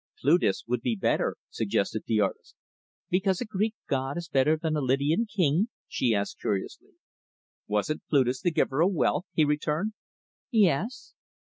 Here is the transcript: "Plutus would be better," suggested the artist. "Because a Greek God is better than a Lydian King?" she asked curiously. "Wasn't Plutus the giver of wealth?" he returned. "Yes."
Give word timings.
"Plutus 0.19 0.63
would 0.65 0.81
be 0.81 0.95
better," 0.95 1.35
suggested 1.51 2.05
the 2.07 2.19
artist. 2.21 2.55
"Because 3.11 3.39
a 3.39 3.45
Greek 3.45 3.75
God 3.87 4.17
is 4.17 4.27
better 4.29 4.57
than 4.57 4.75
a 4.75 4.81
Lydian 4.81 5.27
King?" 5.27 5.69
she 5.87 6.15
asked 6.15 6.39
curiously. 6.39 6.93
"Wasn't 7.67 8.01
Plutus 8.09 8.41
the 8.41 8.49
giver 8.49 8.81
of 8.81 8.93
wealth?" 8.93 9.27
he 9.31 9.45
returned. 9.45 9.93
"Yes." 10.49 11.13